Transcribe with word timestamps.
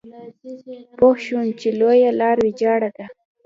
پوه 0.97 1.15
شوم 1.25 1.45
چې 1.59 1.67
لویه 1.79 2.11
لار 2.19 2.37
ويجاړه 2.41 2.89
ده. 2.97 3.05